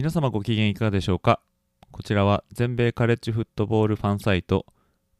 [0.00, 1.40] 皆様ご機嫌いかがでしょうか？
[1.90, 4.64] こちらは全米カレッジフットボールファンサイト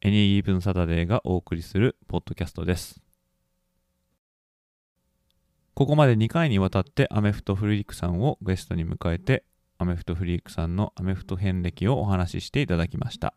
[0.01, 3.03] エニーイーブンサタデーがお送りするポッドキャストです。
[5.75, 9.45] ここまで2回にわたってアメフトフリークさんをゲストに迎えて
[9.77, 13.35] アメフトフリークさんのアメフト遍歴をお話ししていただきました。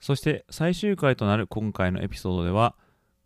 [0.00, 2.74] そして最終回となる今回のエピソードでは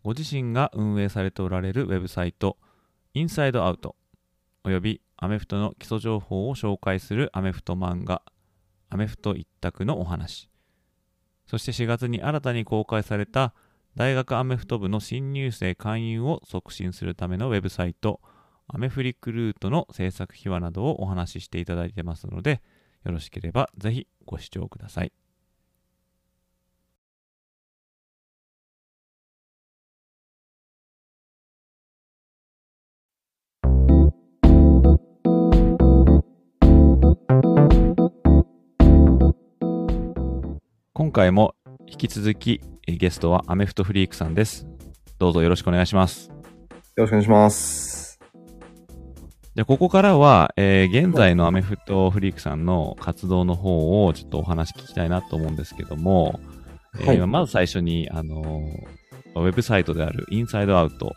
[0.03, 2.57] ご自身が運営されておられるウェブサイト
[3.13, 3.95] インサイドアウト
[4.63, 8.21] およびアメフトの基礎情報を紹介するアメフト漫画
[8.89, 10.49] アメフト一択のお話。
[11.45, 13.53] そして4月に新たに公開された
[13.95, 18.21] 大学アメフト部の新入生勧誘を促進するためのウェブサイト
[18.67, 22.61] アメフリクルートの制作秘話などをお話ししていただいてますので
[23.03, 25.11] よろしければぜひご視聴ください。
[40.99, 41.55] 今回も
[41.87, 44.67] 引き続きゲストはアメフトフリークさんです。
[45.17, 46.27] どうぞよろしくお願いします。
[46.27, 46.35] よ
[46.97, 48.19] ろしくお願いします。
[49.55, 56.37] じゃあここからは、えー現在のアメフトフリークさんの活動の方をちょっとお話聞きたいなと思うんですけども、
[56.99, 61.13] えーはいまず最初に、あのーウェブサイトであるインサイドアウト、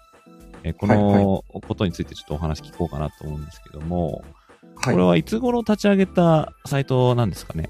[0.63, 4.23] えーこはいのことについてちょっとお話聞こうかなと思うんですけども、
[4.77, 4.95] はい。
[4.95, 7.69] これはいつ頃立ち上げたサイトなんですかね？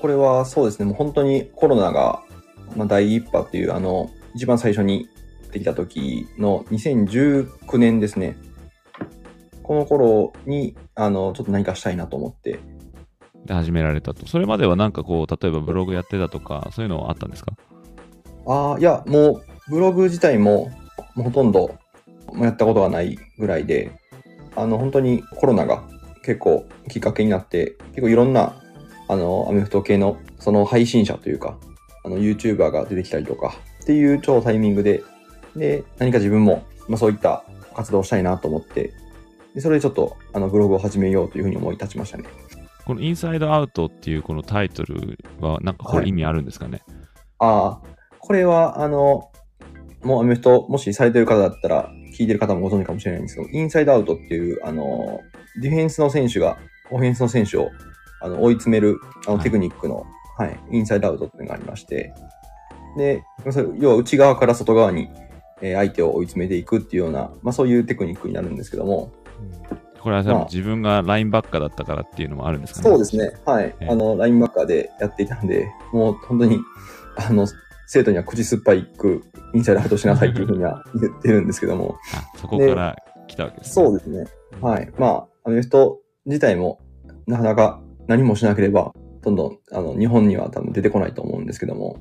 [0.00, 2.22] これはそうですね、もう本当にコロナが、
[2.76, 5.08] まあ、第一波っていう、あの、一番最初に
[5.50, 8.36] できた時の2019年ですね。
[9.64, 12.60] この頃に、あの、ちょっと何かしたいなと思って、
[13.44, 14.24] で始められたと。
[14.26, 17.52] それまではなんかこう、例えばブログやってたとか、そういうのはあったんですか？
[18.46, 20.70] ああ、いや、もう、ブログ自体も、
[21.16, 21.74] もうほとんど、
[22.34, 23.90] やったことがないぐらいで、
[24.54, 25.82] あの、本当にコロナが
[26.22, 28.62] 結構きっかけになって、結構いろんな、
[29.08, 31.58] あの、アメフト系の、その配信者というか、
[32.04, 35.02] あの、YouTuber が出てきたりとか、っていう超タイミングで、
[35.56, 38.92] で、何か自分も、まあそういった活動をしたいなと思って、
[39.54, 42.24] で、それでちょっと、あの、ブログを始めようというふうに思い立ちましたね。
[42.84, 46.82] このインサイドアウトっていうこのタイトルはなんかこはいれ意味あるんですかね、
[47.38, 47.88] ああ、
[48.18, 49.30] これは、あの、
[50.02, 55.20] もうアメフト、もしされてる方だったら、聞いてる方もご存知かもしれないんですけど、インサイドアウトっていう、あの、
[55.60, 56.58] ディフェンスの選手が、
[56.90, 57.70] オフェンスの選手を
[58.20, 60.06] あの追い詰めるあのはいテクニックの、
[60.36, 62.14] はい、インサイドアウトっていうのがありまして、
[62.96, 63.22] で、
[63.78, 65.08] 要は内側から外側に、
[65.60, 69.12] えー相手を追い詰めていくっていうような、まあそういうテクニックになるんですけども、
[70.00, 73.32] これは多分まあ自分がラインバッカーだったからっていうのもあるんですかねそうですね。
[73.44, 73.64] はい。
[73.64, 76.60] ええあの、ラインバッカーでやっていたんで、もう本当に、
[77.16, 77.46] あの、
[77.86, 79.24] 生徒には口酸っぱいく
[79.54, 82.96] インサイドアウトしなさいっていうふうには言ってるんですけども、あそこから
[83.26, 83.86] 来たわけですね。
[83.86, 84.24] そうですね。
[84.60, 84.90] はい。
[84.98, 86.80] まあ、アメフト自体も、
[87.26, 88.92] なかなか何もしなければ、
[89.22, 91.98] どんどん、あの、日本には多分出てこないと思うんですけども、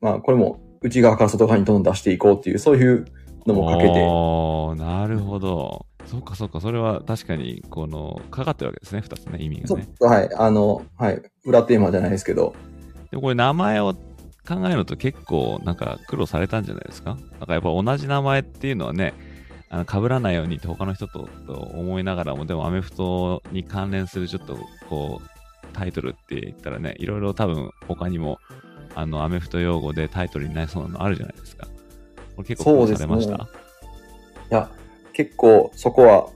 [0.00, 3.04] まあ、これも内側から外側にどんどん出していこうっていう、そういう
[3.46, 5.84] のもかけて、おーなるほど。
[6.06, 9.88] そうかそうか、それは確かに、この、かかってるわけですね、二つね、意味がね。
[10.00, 12.54] はい、あの、はい、裏テーマじゃないですけど、
[13.10, 17.18] でもこれ名前を考えるのと結構なんか苦労されたんじゃないですか？
[17.38, 19.12] なんかやっぱ同じ名前っていうのはね、
[19.70, 24.56] あの被らないようにって他の人とと思いながらも、でもアメフトに関連するちょっと
[24.88, 25.37] こう、
[25.72, 28.38] タイトルって言ったらね、いろいろ多分他にも、
[28.94, 31.66] あの、アメフト用語でタイトルになりそうなのあるじゃないですか。
[32.36, 33.58] これ結構苦労されました、そうです
[34.50, 34.70] いや、
[35.12, 36.28] 結構そこは、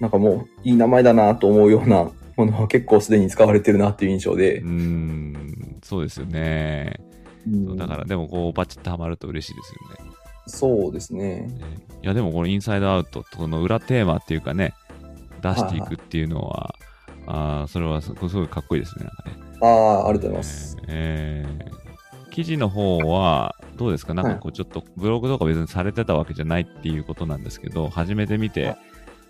[0.00, 7.00] なんかもういい名前だなと思うようなものは結構すでに使われてるなっていう印象でうー、ん、そうですよね。
[7.66, 10.12] そうだから、でもこう、バチッとハマると嬉しいですよね。
[10.46, 11.42] そうですね。
[11.42, 11.48] ね
[12.02, 14.74] いや、でもこのインサイドアウト、この裏テーマっていうかね、
[15.42, 16.74] 出していくっていうのは、
[17.26, 19.04] あーそれはすごいかっこいいですね。
[19.04, 20.76] なんかねああ、ありがとうございます。
[20.88, 21.86] えー
[22.30, 24.12] 記事の方は、どうですか？
[24.12, 28.76] なんかこう、ちょっとブログとか別にされてたわけじゃないっていうことなんですけど、初めて見て、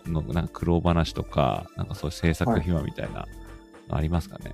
[0.07, 3.29] のなんか苦労話とか、なんかそういう制作秘話みたいな、
[3.91, 4.53] ありますかね？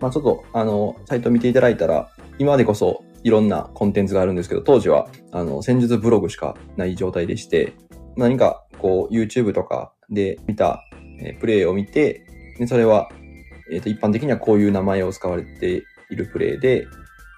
[0.00, 7.74] まあちょっと、あの、サイト見ていただいたら、今までこそ、いろんなコンテンツがあるんですけど、当時は、あの、戦術ブログしかない状態でして、
[8.16, 10.82] 何か、こう、YouTube とかで見た、
[11.20, 12.23] えープレイを見て、
[12.58, 13.10] でそれは、
[13.70, 16.86] えっ、と、一般的にはこういう名前を使われているプレイで、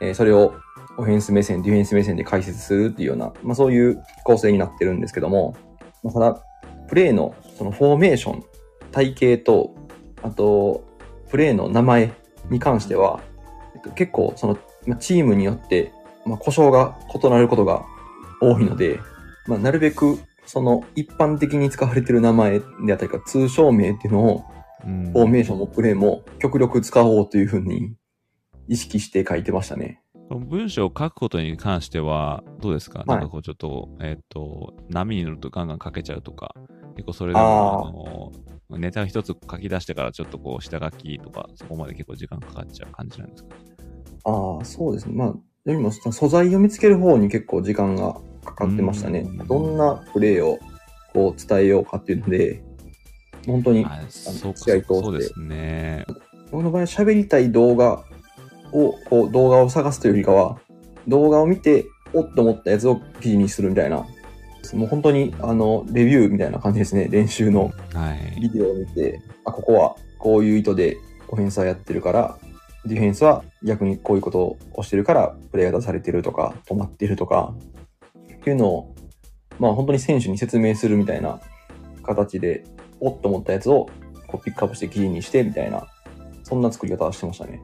[0.03, 0.55] えーそれを
[0.99, 5.57] オフェンス目線、ディフェンス目線で解説するっていうような、まあそういう構成になってるんですけども、
[6.03, 6.43] まあ、ただ、
[6.89, 8.45] プレイのそのフォーメーション、
[8.93, 9.75] 体型と、
[10.23, 10.85] あと、
[11.31, 12.13] プレイの名前
[12.51, 13.21] に関しては、
[13.75, 15.93] えっと、結構その、まあチームによって、
[16.25, 17.85] まあ、故障が異なることが
[18.41, 19.01] 多いので、
[19.47, 24.45] まあ、なるべくその一般的に使われている名前であったりか通称名っていうのを
[24.84, 27.94] うんフォーメーションもプレイも極力使おうというふうに
[28.69, 30.02] 意識して書いてましたね。
[30.28, 36.52] 文章を書くことに関しては、どうですか、いなんかこうちょっと、えっ、と、波に乗るとガンガン書けちゃうとか、
[36.96, 38.32] 結構それであも、
[38.70, 43.50] あの、ネタ一つ書き出してからちょっとこう下書きとか、そこまで結構時間かかっちゃう感じなんですか？
[44.25, 45.14] ああ、そうですね。
[45.14, 49.46] まあ、よりも素材を見つける方に結構時間がかかってましたねうん。
[49.46, 50.58] どんなプレイを
[51.12, 52.64] こう伝えようかっていうので、
[53.46, 56.04] 本当に試合通してそうですね。
[56.50, 58.04] 僕の場合は喋りたい動画
[58.72, 60.58] を、こう動画を探すというよりかは、
[61.08, 64.06] 動画を見て、おっと思ったやつを記事にするみたいな、
[64.75, 67.08] もう本当に、あの、レビューみたいな感じですね。
[67.10, 68.40] 練習のはい。
[68.40, 70.96] ビデオを見て、あ、ここはこういう意図で
[71.28, 72.38] オフェンスはやってるから、
[72.84, 77.54] ディフェンスは逆にこういうことをしてるから、プレーが出されてるとか、止まってるとか、
[78.14, 78.94] っていうのを、
[79.58, 81.40] まあ本当に選手に説明するみたいな
[82.02, 82.64] 形で、
[83.00, 83.88] おっと思ったやつを
[84.26, 85.87] こうピックアップして記事にしてみたいな、
[86.43, 87.60] そんな作り方はしてましたね。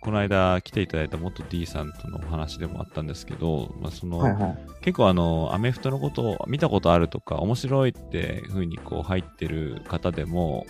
[0.00, 4.58] この間来ていただいた元 D さんとのお話でもあったんですけど、まあ、その、はいはい。
[4.82, 10.64] 結構あの、アメフトのことを見たことあるとか、面白いっていう風にこう入ってる方でも、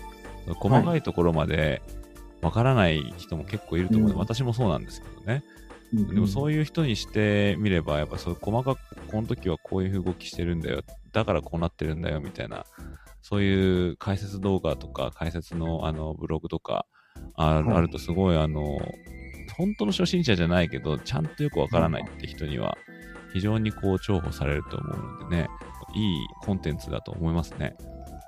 [0.55, 1.83] 細かいところまで
[2.41, 5.45] わからない人も結構いると思うので、うん私もそうなんですけどね。
[5.93, 10.83] でもうそういう人にしてみれば、やっぱそういう細かく、この時はこういう動きしてるんだよ、
[11.13, 12.65] だからこうなってるんだよみたいな、
[13.29, 16.87] そういう解説動画とか、解説のあのブログとか
[17.35, 18.79] あ,、はいあると、すごいあの、
[19.59, 22.79] 本当の初心者じゃないけど、ちゃんとよくわからないって人には、
[23.33, 25.49] 非常にこう重宝されると思うのでね、
[25.97, 27.77] いいコンテンツだと思いますね。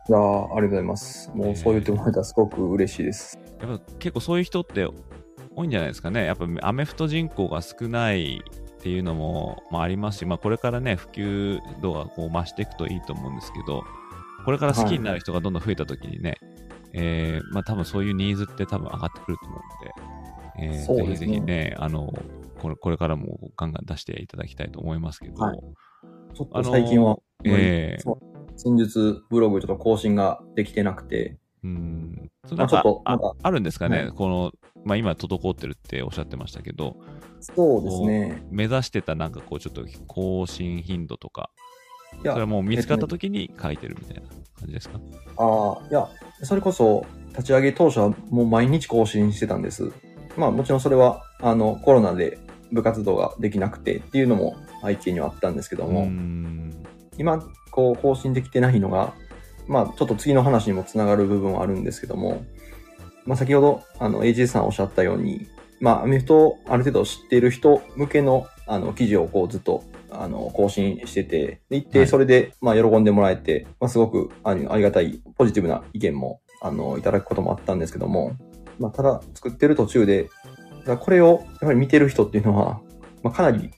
[0.09, 1.31] いやーありがとうございます。
[1.33, 3.39] もうそう言ってもらえたらすごく嬉しいです。
[3.61, 4.85] やっぱ結構そういう人って
[5.55, 6.25] 多いんじゃないですかね。
[6.25, 8.43] やっぱアメフト人口が少ない
[8.79, 13.85] っていうのも、まあ、ありますし、まあ、これからね、普及度がこう増していくといいと思うんですけど、
[14.49, 16.39] これから好きになる人がどんどん増えたときにね、
[16.95, 21.06] えーまあ多分そういうニーズって多分上がってくると思うので、えーね。
[21.06, 22.15] ぜひぜひね、あの、
[22.59, 25.59] これこれからもガンガン出していただきたいと思いますけど、はい。
[26.33, 34.12] ちょっと最近は、えーそう先日ブログちょっと更新ができてなくて、うん、そまあなんかちょっとああるんですかね、はい。
[34.12, 34.53] この、
[34.83, 36.97] まあ今滞ってるっておっしゃってましたけど、
[37.39, 38.43] そうですね。
[38.50, 41.50] 目指してたなんかこうちょっと更新頻度とか、
[42.16, 44.22] それはもう見つかった時に書いてるみたいな
[44.58, 45.00] 感じですか、
[45.37, 46.08] ああ、いや、
[46.43, 49.93] それこそ立ち上げ当初はもう毎日更新してたんです。
[50.37, 52.38] まあもちろんそれはあのコロナで
[52.72, 56.08] 部活動ができなくてっていうのも背景にはあったんですけども、
[57.16, 59.14] 今こう更新できてないのが、
[59.66, 62.44] まあちょっと次の話にもつながる部分はあるんですけども、
[63.25, 65.49] まあ先ほどあの AJ さんおっしゃったように、
[65.80, 78.37] まあアメフトをある程度知っている人向けのあの記事をこうずっとあの更新してて、で一定それで、まあ喜んでもらえて、まあすごくあのありがたいポジティブな意見もあのいただくこともあったんですけども、
[78.78, 80.28] まあただ作ってる途中で、
[81.00, 82.80] これをやっぱり見てる人っていうのは、
[83.23, 83.70] まあかなり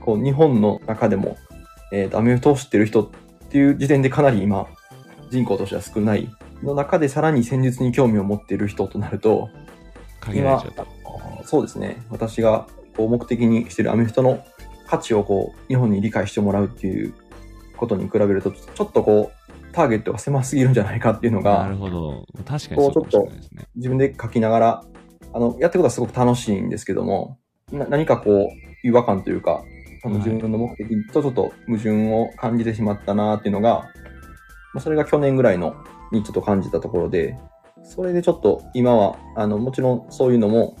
[0.00, 1.36] こう日本の中でも
[1.92, 3.10] えーと、アメフトを知ってる人っ
[3.50, 4.66] ていう時点でかなり今、
[5.30, 6.28] 人口としては少ない。
[6.62, 9.50] の中でさらに戦術に興味を持っている人となると、
[10.20, 10.42] 限
[11.44, 14.44] そうですね、私がこう目的にしているアメフトの
[14.86, 17.14] 価値をこう日本に理解してもらうっていう
[17.76, 22.24] ことに比べると、ちょっとこう、ターゲットが狭すぎるんじゃないかっていうのながる、ほど。
[22.44, 23.66] 確かにそうかもしれないですね。
[23.74, 24.84] 自分で書きながら、
[25.32, 27.38] あの、やってることはすごく楽しいんですけども、
[27.72, 29.64] な何かこう、違和感というか、
[30.04, 33.88] あのはい自分の目的とちょっと矛盾を感じてしまったなっていうのが、
[34.74, 35.76] まあ、それが去年ぐらいの
[36.10, 37.38] にちょっと感じたところで、
[37.84, 40.76] それでちょっと今は、あの、もちろんそういうのも、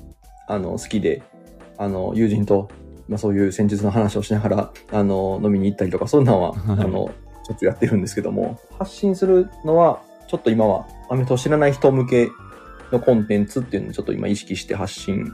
[0.46, 1.22] あの、好きで、
[1.78, 2.68] あの、友人と、
[3.08, 7.10] まあそういう戦術の話をしながら、あの、飲みに行ったりとか、そんなんは、あ はいの、
[7.44, 12.28] ちょっとやってるんですけども、発信するのは、ちょっと今は、アメフトを知らない人向け
[12.90, 15.30] のコンテンツっていうのをちょっと今意識して発信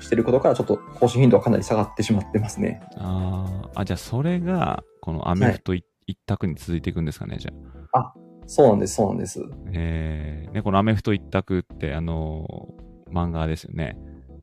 [0.00, 2.82] してることから、ちょっと更新頻度はかなり下がってしまってますね。
[2.96, 7.52] あーあ、じゃあそれが、このアメフトい一択に続いていくんですかね、じゃ
[7.92, 8.12] あ。
[8.46, 9.40] そうなんです、そうなんです。
[9.72, 12.84] えー、ね、このアメフト一択って、あのー
[13.14, 13.96] 漫画ですよね。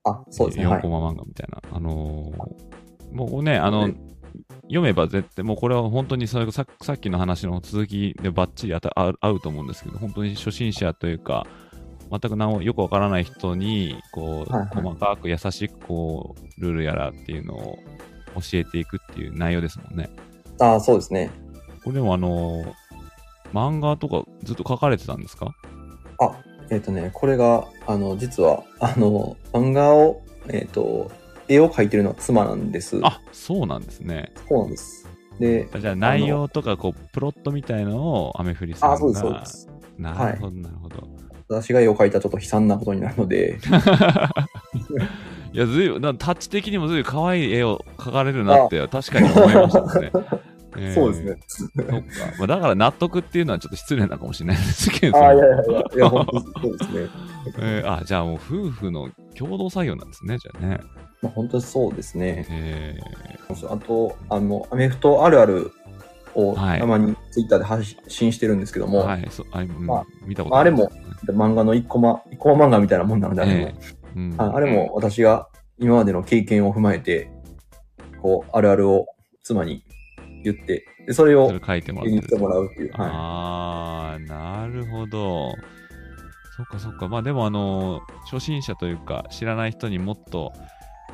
[0.04, 0.66] あ、そうですね。
[0.68, 0.90] は4いコ。
[0.90, 1.62] マ漫画みたいな。
[1.76, 2.72] あのー
[3.14, 3.96] もうね、あの、はい
[4.64, 11.46] 読めば絶対、もうこれは本当にそれささっきの話の続きでバッチリ合うと思うんですけど、本当に初心者というか、
[12.10, 17.80] 全く何もよくわからない人に、こう、はいはい細かく優しく、こう、ルールやらっていうのを
[18.36, 20.10] 教えていくっていう内容ですもんね。
[20.62, 21.30] ああ、そうですね。
[21.84, 22.64] これでもあの、
[23.54, 25.54] 漫画とかずっと書かれてたんですか？
[26.22, 26.32] あ、
[26.72, 31.12] えっ、とね、これが、あの、実は、あの、漫画を、えっ、と、
[31.50, 33.00] 絵を描いてるのは妻なんです。
[33.04, 34.32] あ、そうなんですね。
[34.48, 35.08] そうなんです。
[35.38, 38.96] で、じゃあ内容とか、こう、プロットみたいのをアメフリさんが。
[38.96, 39.70] あ、そうです、そうです。
[39.98, 41.08] なるほど、なるほど。
[41.50, 43.60] 私が絵を描いたらちょっと悲惨なことになるので、
[45.52, 50.12] いや、ずいぶん、なタッチ的にもずいぶん可愛い絵を描かれるなって、確かに思いましたね。
[50.78, 51.40] えーそうですね。
[51.48, 51.94] そっか。
[52.38, 55.18] まあ、だから納得っていうのはちょっと失礼なのかもしれないですけど。
[55.18, 55.64] ああ、いやいやいや、
[55.96, 57.10] いや、本当にそうですね。
[57.60, 60.80] えーあ、じゃあもう夫婦の共同作業なんですね、じゃあね。
[61.22, 62.46] まあ、本当にそうですね。
[62.50, 62.98] え
[63.70, 65.72] あと、あの、アメフトあるある
[66.36, 70.90] をはいたまにツイッターで発信してるんですけどー、も、はい、そあ、うんまあ見たことあれも
[71.28, 73.76] 漫画の一コマ、一コマ漫画みたいなもんなので、あれも、え
[74.16, 75.48] うんああれも私が
[75.78, 77.32] 今までの経験を踏まえて、
[78.22, 79.08] こう、あるあるを
[79.44, 79.84] 妻に
[80.44, 82.92] 言って、でそれを書いてもらってるもらうっていう。
[82.94, 85.54] はああ、なるほど。
[86.58, 87.08] そっかそっか。
[87.08, 90.54] まあでもあの、初心者というか、知らない人にもっと、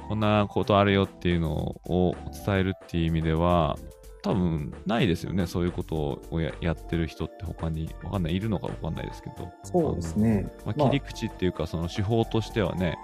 [0.08, 2.16] こんなことあるよっていうのを
[2.46, 3.78] 伝えるっていう意味では、
[4.24, 5.48] 多分ないですよね。
[5.48, 9.46] そういうことをややってる人って他に、わかんない、いるのかわかんないですけど。
[9.46, 9.48] い。
[9.64, 10.52] そうですね。
[10.66, 12.98] まあ、まあ切り口っていうか、その手法としてはね、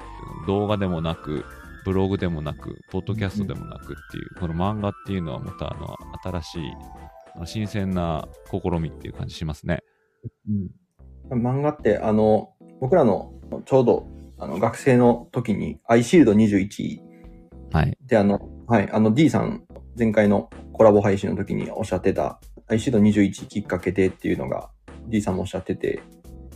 [0.48, 1.46] 動画でもなく、
[1.84, 5.96] ブログでもなく、ポッドキャストでもなくっていう、この漫画っていうのはまたあの
[6.42, 6.72] 新しい、
[7.46, 9.80] 新鮮な試みっていう感じしますね。
[11.30, 13.34] うん、漫画って、あの、僕らの
[13.66, 17.00] ちょうどあの学生の時に、アイシールド21
[17.72, 17.98] はい。
[18.06, 19.64] で、あの、はい、あの D さん、
[19.98, 24.70] 前回のコラボ配信の時におっしゃってた、アイシールド21きっかけでっていうのが
[25.08, 26.02] D さんもおっしゃってて、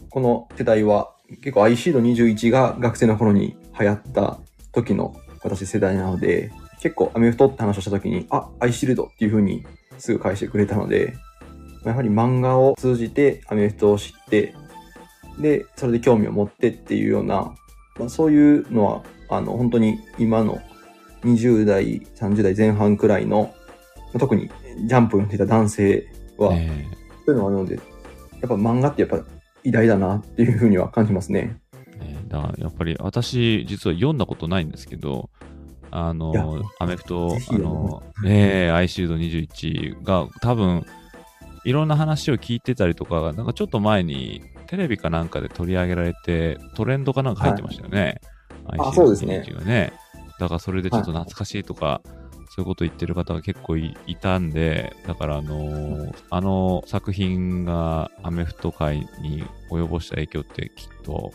[0.10, 4.40] この世代は結構アイシールド21が学生の頃に流行った
[4.82, 9.66] 時の私世代なので、結構アメフトって話をした時に、あ、アイシールドっていう風に
[9.98, 11.16] すぐ返してくれたので、
[11.84, 14.54] やはり漫画を通じてアメフトを知って、
[15.40, 17.56] で、それで興味を持ってっていうような、
[17.98, 20.60] まあ、そういうのは、あの、本当に今の
[21.24, 23.54] 20代、30代前半くらいの、
[24.20, 24.50] 特に
[24.86, 26.08] ジャンプを見てた男性
[26.38, 26.86] は、え
[27.26, 27.84] そういうのがあるので、やっ
[28.42, 29.20] ぱ漫画ってやっぱ
[29.64, 31.60] 偉大だなっていうふうには感じますね。
[32.28, 35.30] ーえーだからやっぱり私、実は読んだことないんですけど、
[35.90, 36.34] あの
[36.80, 40.86] アメフトあの、えー、アイシールド21が多分、
[41.66, 48.22] いろんな話を聞いてたりとか、なんかちょっと前にテレビかなんかで取り上げられて、トレンドかなんか入ってましたよね。
[48.78, 49.94] あそうですね ICD がね。
[50.40, 52.02] だからそれでちょっと懐かしいとか、
[52.50, 61.34] そういうこと言ってる方が結構いいたんで、だからあのーあの作品がアメフト界に及ぼした影響ってきっと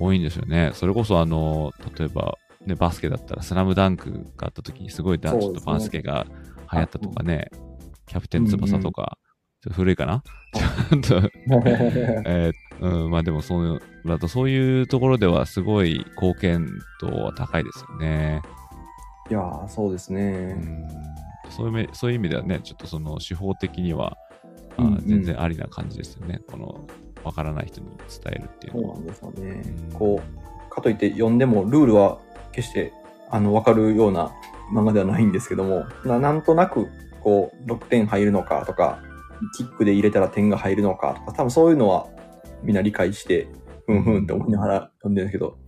[0.00, 0.72] 多いんですよね。
[0.74, 6.26] それこそあのー例えば、ね、バスケだったらスラムダンクがあった時にすごいだ、そうですねちょっとバスケが
[6.72, 7.50] 流行ったとかね、
[8.06, 9.18] キャプテン翼とか、
[9.62, 10.22] ちょっと古いかな？
[11.02, 11.28] ちょっと、
[12.26, 16.66] えーうん、まあでもそういう、だとそういうところではすごい貢献
[17.00, 18.42] 度は高いですよね。
[19.30, 20.54] いやー、そうですうね。
[20.54, 20.88] ん
[21.50, 24.16] そういうめそういう意味ではね、ちょっとその手法的には、
[24.76, 26.40] あうんうん全然ありな感じですよね。
[26.50, 26.86] この、
[27.24, 28.72] わからない人に伝えるっていう。
[28.72, 29.98] そうなんですよねうん。
[29.98, 30.20] こ
[30.68, 32.18] う、かといって読んでもルールは
[32.52, 32.92] 決して、
[33.30, 34.32] あの、わかるような
[34.72, 36.88] 漫画ではないんですけども、ななんとなく、
[37.20, 39.02] こう、6点入るのかとか、
[39.56, 42.06] キックで入れたら点が入るのかとか、多分そういうのは
[42.62, 43.48] みんな理解して、
[43.86, 45.58] ふんふんって思いながら読んでるんですけど、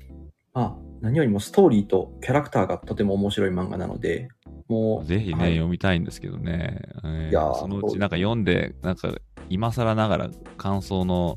[0.54, 4.28] まあ、何よりもストーリーとキャラクターがとても面白い漫画なので、
[4.68, 6.80] もう、ぜひね、はい読みたいんですけどね。
[7.04, 9.12] えーいやーそのうちなんか読んで、なんか
[9.52, 11.36] 今更ながら感想の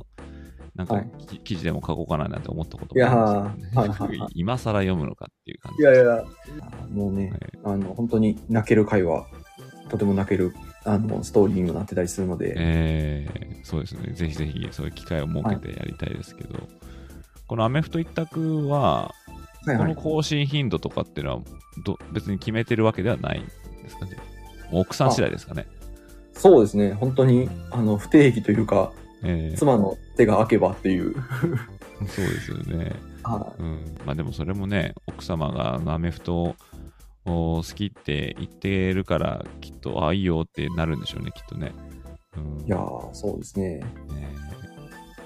[0.76, 6.26] なんか、はいき記事でも書こうかななんて思ったこともいやーあるんですけどね、はいはいはい今更読むのかっていう感じいやいや、
[6.94, 9.28] もうね、はいあの、本当に泣ける回は、
[9.90, 10.54] とても泣ける、
[10.84, 14.14] あの、ストーリーにもなってたりするので、えーそうですね。
[14.14, 16.68] ぜひぜひそういう機会を設けてやりたいですけど、
[17.48, 19.14] このアメフト一択は、
[19.66, 19.78] はいはい。
[19.78, 21.42] この更新頻度とかっていうのは
[21.84, 24.18] ど別に決めてるわけではないんですかね。
[24.72, 25.66] 奥さん次第ですかね。
[26.46, 31.16] そうですね、本当に、あの、不定期というか、えー妻の手が開けばっていう。
[32.08, 32.92] そうですよね。
[33.24, 33.80] はうん。
[34.06, 36.56] まあでもそれもね、奥様がアメフトを
[37.26, 41.72] 好きって言ってるから、きっと、あ、いいよってなるんでしょうね、きっとね。
[42.38, 42.68] うん、い。
[42.68, 43.78] いやー、そうですね。
[43.78, 43.86] ね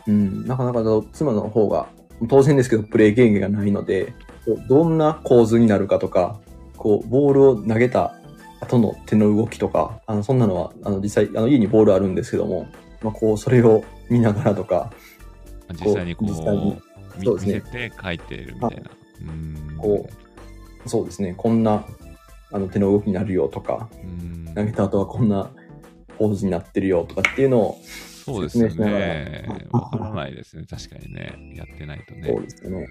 [0.07, 1.89] うん、なかなか妻の方が、
[2.29, 4.13] 当然ですけど、プレイ経験がないので、
[4.69, 6.39] どんな構図になるかとか、
[6.77, 8.15] こう、ボールを投げた
[8.61, 12.67] 後の手の動きとか、あの、そんなのは、あの、実際、あの、家にボールあるんですけども、
[13.01, 14.91] まあ、こう、それを見ながらとか、
[15.73, 16.81] 実際にこう、実際に
[17.17, 18.91] みそうですね見せて書いてるみたいな。
[19.21, 20.09] うんこ
[20.85, 21.85] そうですね、こんな、
[22.51, 25.51] あの、手の動きになるよとか、うん投げた後はこんな
[26.17, 27.77] ポーズになってるよとかっていうのを、
[28.25, 28.69] そうですね
[29.71, 29.79] ら。
[29.79, 30.65] わからないですね。
[30.69, 31.55] 確かにね。
[31.55, 32.41] やってないとそうね。
[32.41, 32.87] ですよね。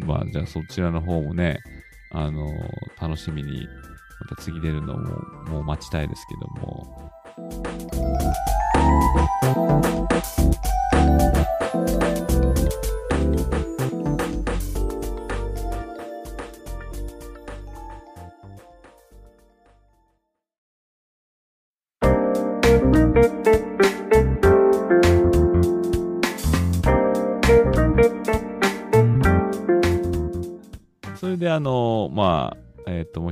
[0.00, 1.60] まあ、じゃあそちらの方もね、
[2.10, 2.48] あの、
[3.00, 3.66] 楽しみに、
[4.20, 5.10] また次出るのも、
[5.48, 7.12] もう待ちたいですけども。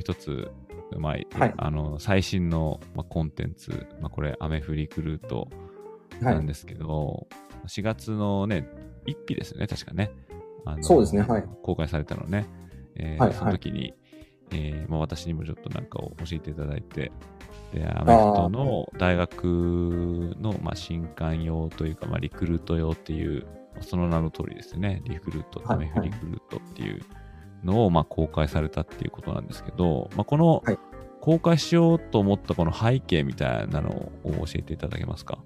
[0.03, 0.51] 一つ、
[0.99, 5.49] まあ、はいあの、最新の、まあ、コンテンツ、まあ、これ、アメフリクルート
[6.21, 6.47] はないん。
[6.47, 7.29] ですけど、
[7.67, 8.69] 4月のね、
[9.07, 10.11] 1日ですよね、確かね。
[10.65, 12.47] あのそうですねはい公開されたのね。
[12.97, 13.95] えーはいはいその時に、
[14.51, 17.11] えーまあ、私にもちょっとなんかを教えていただいて、
[17.73, 19.45] で、アメフトの大学
[20.41, 27.01] の、まあ、新刊用というか、まあ、リクルート用っていう、まあその名の通りですね、リクルート、はいアメフリクルートっていう
[27.65, 30.79] のを、まあ、公開されたっていうことなんですけど、まあ、このはい
[31.21, 33.91] 公開しようと思ったこの背景みたいなの
[34.25, 35.39] を教えていただけますか？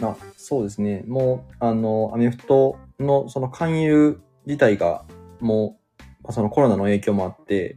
[0.00, 1.02] あそうですね。
[1.08, 5.04] もう、あの、アメフトのその勧誘自体が、
[5.40, 7.76] もう、まあそのコロナの影響もあって、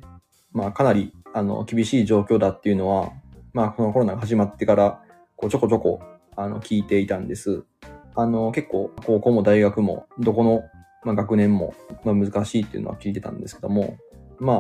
[0.52, 3.12] まあ、かなり、あの、厳しい状況だっていうのは、
[3.52, 5.02] まあ、このコロナが始まってから、
[5.36, 6.02] こう、ちょこちょこ、
[6.36, 7.64] あの、聞いていたんです。
[8.14, 10.62] あの、結構、高校も大学も、どこの、
[11.04, 13.98] まあ、学年も、まあ、難しいっていうのは聞いてたんですけども、
[14.40, 14.58] まあ、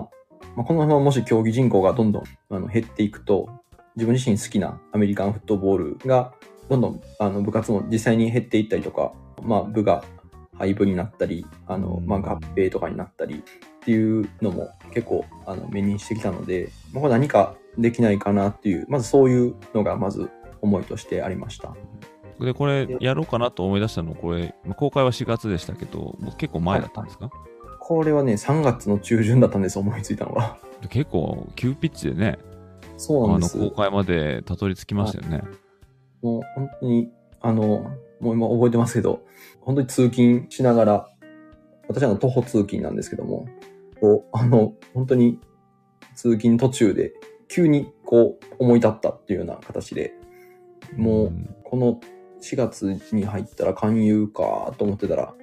[0.56, 3.50] まあ、このままもし競技人口がどんどんあの減っていくと、
[3.96, 6.34] 自分自身好きなアメリカンフットボールが
[6.70, 10.04] どんどんあの部活も実際に減っていったりとか、まあ、部が
[10.58, 13.40] 廃部になったり、あのまあ、合併とかになったりっ
[13.80, 20.30] ていうのも結構あの目にしてきたので、まあ、これ何かできないかなっていう、まずそういうのがまず
[20.62, 21.76] 思いとしてありました。
[22.46, 27.30] で、これ、やろうかなと思い出したの、これ、まあ公開は4月でしたけど、もう結構前だったんですか、
[27.80, 30.58] これはね、3月の中旬だったんです、思いついたのは。
[30.82, 32.40] で結構、急ピッチでね、
[32.98, 33.58] そうなんです。
[33.58, 35.44] あの公開までたどり着きましたよね。
[36.22, 37.10] もう本当に、
[37.42, 39.24] あの、もう今覚えてますけど、
[39.62, 41.10] 本当に通勤しながら、
[41.88, 43.48] 私は徒歩通勤なんですけども、
[44.00, 45.40] こう、あの、本当に
[46.16, 47.14] 通勤途中で、
[47.50, 50.14] 急にこう思い立ったっていうような形で、
[50.96, 52.00] もう、んこの
[52.44, 55.34] 4月に入ったら勧誘かと思ってたら、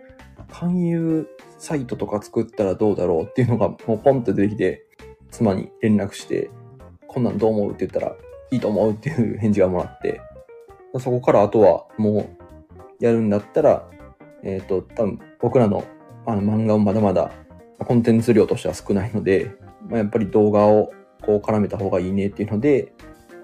[0.51, 1.27] 勧誘
[1.59, 4.87] サイトとか作ったらどうだろうっていうのがもうポンと出てきて、
[5.31, 6.51] 妻に連絡して、
[7.07, 8.15] こんなんどう思うって言ったら、
[8.51, 10.21] いいと思うっていう返事がもらって、
[10.99, 12.31] そこからあとはも
[13.01, 13.89] うやるんだったら、
[14.43, 15.85] えっ、と、多分僕らの
[16.27, 17.33] あの漫画もまだまだ
[17.79, 19.55] コンテンツ量としては少ないので、
[19.89, 22.93] まあ、やっぱり動画をこう絡めた方がいいねっていうので、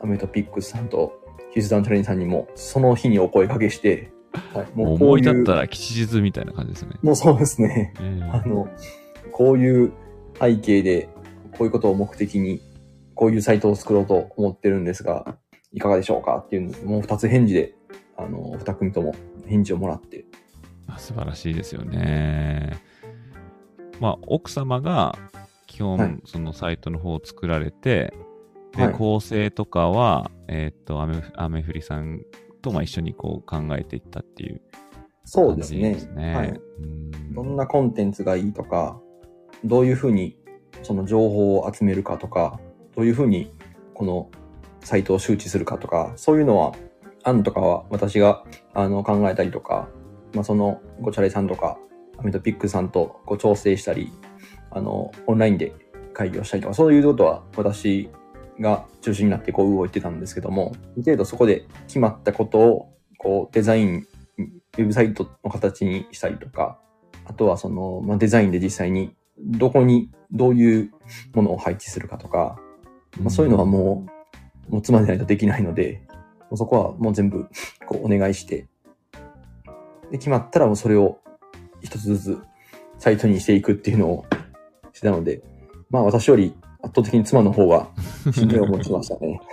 [0.03, 1.26] アメトピックスさんと
[1.57, 4.13] ヒスダンチャレンジさんにもその日にお声かけして、
[4.53, 6.91] はい、もうこういう思い立ったら吉日みたいな感じですね。
[7.01, 7.95] もうそうですね。
[7.99, 8.69] ええあの、
[9.33, 9.93] こういう
[10.39, 11.09] 背景で、
[11.53, 12.61] こういうことを目的に、
[13.15, 15.39] こういうサイトを作ろうと思ってるんですが、
[15.73, 17.75] いかがでしょうかっていうのもう二つ返事で、
[18.19, 19.15] あの、二組とも
[19.47, 20.27] 返事をもらって。
[20.89, 22.77] あ素晴らしいですよね。
[23.99, 25.19] まあ、奥様が
[25.67, 28.26] 基本、はいそのサイトの方を作られて、で、はい
[28.93, 32.21] 構成とかは、えーっと、アメフリさん
[32.63, 34.63] とまあ一緒にこう考えていったっていう感
[35.25, 36.35] じそうですね。
[36.35, 36.49] はい。
[36.81, 38.99] うんどんなコンテンツがいいとか、
[39.63, 40.39] どういうふうに
[40.83, 42.59] その情報を集めるかとか、
[42.95, 43.53] どういうふうに
[43.93, 44.31] この
[44.81, 46.73] サイトを周知するかとか、そういうのは、
[47.25, 49.89] 案とかは私があの考えたりとか、
[50.33, 51.77] まあ、そのごチャレさんとか、
[52.19, 54.13] アメトピックさんとこう調整したり、
[54.71, 55.75] あの、オンラインで
[56.15, 58.09] 会議をしたりとか、そういうことは私
[58.61, 64.07] が中心になってこう動いてたんですけども、ある程度そこで決まったことを、こうデザイン、
[64.39, 66.79] ウェブサイトの形にしたりとか、
[67.25, 70.93] あとはその、まあ、デザインで実際にどこにどういう
[71.35, 72.59] ものを配置するかとか、
[73.21, 74.07] まあ、そういうのはも
[74.69, 76.03] う、もう妻でないとできないので、
[76.55, 77.49] そこはもう全部
[77.87, 78.69] こうお願いして、
[80.11, 81.19] で、決まったらもうそれを
[81.83, 82.39] 一つずつ
[82.99, 84.27] サイトにしていくっていうのを
[84.93, 85.43] してたので、
[85.91, 87.89] まあ私より圧倒的に妻の方が
[88.33, 89.41] しんどい思いしましたね。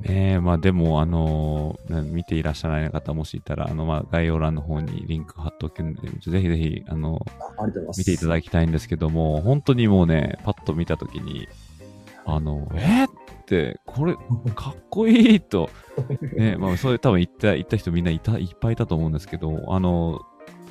[0.00, 7.20] ねえ、まあでも、あのー見ていらっしゃらない方もしいたら、あの、まあ概要欄の方にリンク貼っておくんで、ぜひぜひ、あの、
[7.58, 7.98] ありがとうございます。
[7.98, 11.48] 見ていただきたいんですけども、本当にもうね、パッと見たときに、
[12.24, 13.06] あの、えー？
[13.08, 13.10] っ
[13.44, 14.14] て、これ、
[14.54, 15.68] かっこいいと、
[16.34, 20.20] ね、まあ、それ多分言った、言った人みんないた、いっぱいいたと思うんですけど、あの、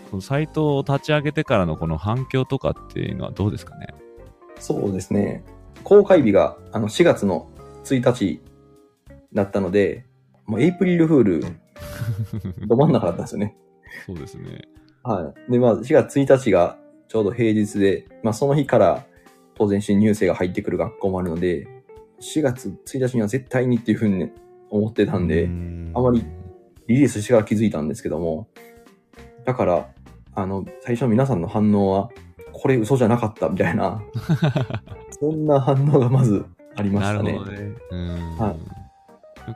[0.10, 3.88] このサイトを立ち上げてからのこの反響とかっていうのはどうですかね？
[4.60, 5.44] そうですね。
[5.84, 7.50] 公開日があの4月の
[7.84, 8.42] 1日
[9.34, 10.06] だったので、
[10.46, 11.42] もうエイプリルフール、
[12.68, 13.56] ど真ん中だったんですよね。
[14.06, 14.62] そうですね。
[15.04, 15.52] はい。
[15.52, 19.06] で、まあ、4月1日がちょうど平日で、まあ、その日から
[19.56, 21.68] 当然新入生が入ってくる学校もあるので、
[22.22, 24.34] 4月1日には絶対にっていうふうにね
[24.70, 26.24] 思ってたんで、んあまり
[26.88, 28.48] リリースしてから気づいたんですけども、
[29.46, 29.90] だから、
[30.34, 32.10] あの、最初の皆さんの反応は、
[32.62, 34.02] これ嘘じゃなかったみたいな、
[35.20, 36.46] そんな反応がまず
[36.76, 37.46] ありましたねなるほ。
[37.46, 37.76] どね。
[37.92, 38.38] うん。
[38.38, 38.56] は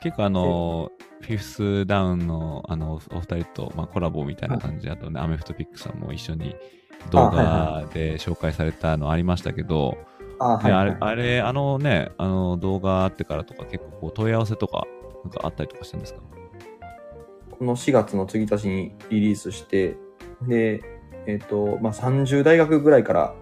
[0.01, 6.55] 結構あの、フィフスダウンのあのお二人と、まあ、コラボみたいな感じで、あとね、アメフトピックさんも一緒に
[7.11, 9.97] 動画で紹介されたのありましたけど、
[10.39, 14.87] あはい、はいねあれ、あれ、あのね、あの動画あってからとか結構こう問い合わせとか、
[15.23, 16.21] なんかあったりとかしたんですか？
[17.51, 19.97] この4月の1日にリリースして、
[20.41, 20.81] で、
[21.25, 23.35] えっ、と、まあ、30大学ぐらいから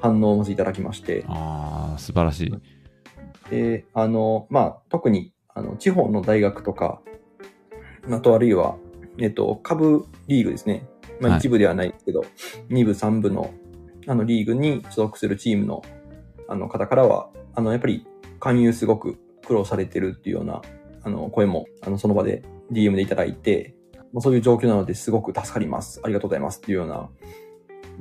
[0.00, 3.50] 反応をまずいただきまして、ああ、素晴らしい。
[3.50, 7.00] で、あの、まあ、特に、あの、地方の大学とか、
[8.10, 8.76] あとあるいは、
[9.18, 10.88] えっと、株リーグですね。
[11.20, 12.24] まあ、はい一部ではないですけど、
[12.68, 13.50] 二部、三部の、
[14.06, 15.82] あの、リーグに所属するチームの、
[16.46, 18.06] あの、方からは、あの、やっぱり、
[18.40, 20.62] 勧誘すごく苦労されてるっていうような、
[21.02, 23.74] あの、声も、あの、その場で DM でいただいて、
[24.12, 26.00] まあ、そういう状況なのですごく助かります。
[26.02, 27.10] ありがとうございますっていうような、ま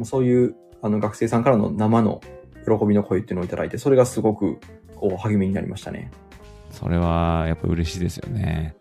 [0.01, 2.21] あ、そういう、あの、学生さんからの生の
[2.65, 4.59] 喜びの声っていうのをいただいて、それがすごく、
[4.95, 6.11] こう、励みになりましたね。
[6.71, 8.75] それはやっぱ嬉しいですよね。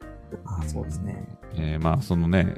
[0.44, 1.26] あそうですね。
[1.54, 2.56] えーまあそのね、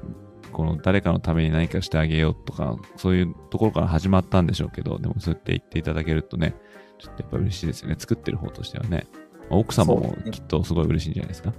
[0.53, 6.57] この誰かのために何かしてあげようとか、そういうところから始まったんでしょうけど、でもそうやって言っていただけるとね、
[6.99, 7.97] ちょっとやっぱ嬉しいですよね。
[7.99, 9.07] 作ってる方としてはね。
[9.51, 11.51] まあ奥様もきっとすごい嬉しいんじゃないですか。
[11.51, 11.53] い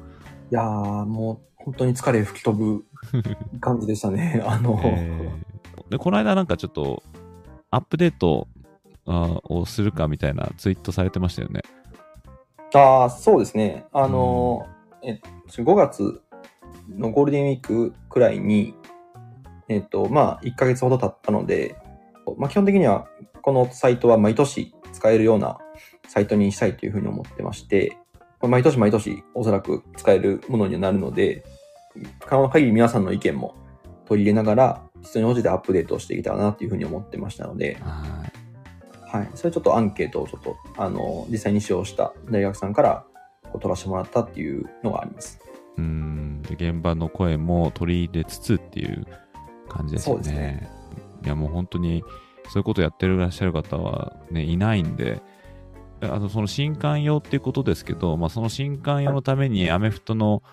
[0.52, 2.86] やー、もう、本当に疲れ吹き飛ぶ
[3.60, 4.42] 感じでしたね。
[4.46, 7.04] あの、えーで、この間なんかちょっと
[7.72, 8.48] アップデート
[9.06, 11.62] をするかみたいなツイートされてましたよね。
[12.74, 13.86] あーそうですね。
[13.92, 14.68] あの、
[15.02, 16.22] えっと、5月
[16.88, 18.76] のゴールデンウィークくらいに、
[19.68, 21.76] えっと、まあ、1ヶ月ほど経ったので、
[22.38, 23.08] まあ、基本的には、
[23.42, 25.58] このサイトは毎年使えるような
[26.08, 28.09] サイトにしたいというふうに思ってまして、まあ
[28.48, 31.44] 毎年毎年おそらく使えるものにはなるので、
[32.26, 33.56] 可能な限り皆さんの意見も
[34.06, 38.40] 取り入れながら、必要に応じてアップデートをしていけたらなというふうに思ってましたので、はい
[39.10, 39.30] はい。
[39.34, 43.06] それちょっとアンケートをちょっと、あの、実際に使用した大学さんから
[43.54, 45.40] 取らせてもらったっていうのがあります。
[45.78, 49.06] うんで現場の声も取り入れつつっていう
[49.70, 50.24] 感じですよね。
[50.24, 50.70] そうですね
[51.24, 52.04] いやもう本当に
[52.50, 55.22] そういうことやってらっしゃる方は、ね、いないんで、
[56.02, 60.44] あとその新刊用っていうことですけど、まあ、その新刊用のためにアメフトの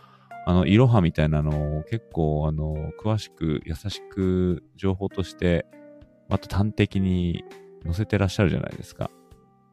[0.49, 5.67] あの、いろはみたいなのを結構、あの、詳しく、優しく情報として、
[6.31, 7.45] あと端的に
[7.85, 9.11] 載せてらっしゃるじゃないですか。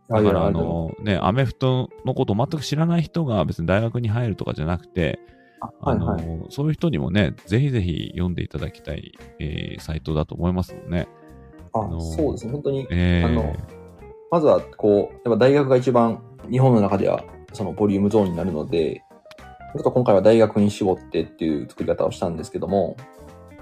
[0.10, 5.20] だから、あの、ね、アメフトのことを全く知らない人が別に大学に入るとかじゃなくて、
[5.62, 6.46] ああの、はいはい。
[6.50, 11.08] そういう人にもね、ぜひぜひ読んでいただきたい、えーサイトだと思いますもんね。
[11.72, 12.52] あのそうですね。
[12.52, 13.56] 本当に、えーあの
[14.34, 16.20] まずは、こう、やっぱ大学が一番
[16.50, 19.04] 日本の中では、そのボリュームゾーンになるので、
[19.38, 22.98] ちょっと今回は大学に絞ってっていう作り方をしたんですけども、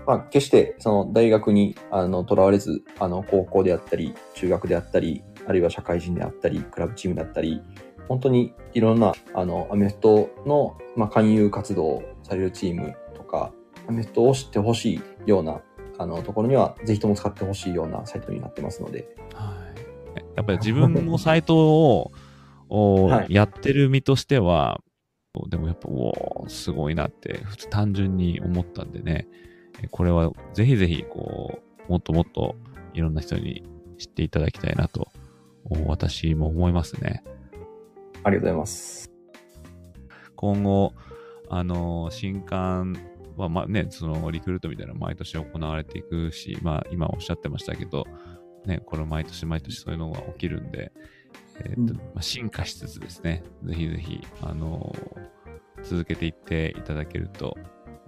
[0.07, 7.62] まあ、決して、その大学に、あの、とらわれず、あの、高校であったり、中学であったり、あるいは社会人であったり、クラブチームであったり、
[8.07, 13.51] 本当にいろんな、あの、アメフトの、まあ、勧誘活動をされるチームとか、
[13.89, 15.60] アメフトを知ってほしいような、
[15.97, 19.61] あの、ところには、ぜひとも使ってほしいようなサイトになってますので、はい、
[20.35, 22.11] やっぱり自分のサイトを
[22.69, 24.81] おはいやってる身としては、
[25.49, 29.27] でもやっぱ、おーすごいなって、普通単純に思ったんでね、
[29.81, 32.55] えこれはぜひぜひ、こう、もっともっと
[32.93, 33.63] いろんな人に
[33.97, 35.09] 知っていただきたいなと、
[35.65, 37.23] お私も思いますね。
[38.23, 39.11] ありがとうございます。
[40.35, 40.93] 今後、
[41.49, 42.95] あの、新刊
[43.37, 48.05] は、まあね、そのリクルートみたいなの毎年行われていくし、まあ今おっしゃってましたけど、
[48.65, 50.91] ね、これ毎年毎年そういうのが起きるんで、
[51.63, 54.95] えーとうんまあ、進化しつつですね、ぜひぜひ、あの
[55.84, 57.58] 続けていっていただけると、